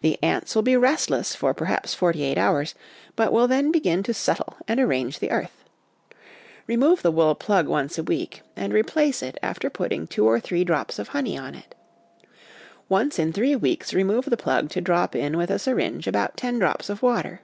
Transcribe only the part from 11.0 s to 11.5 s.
honey